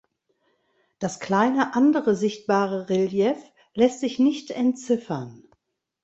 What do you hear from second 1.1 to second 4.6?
kleine andere sichtbare Relief lässt sich nicht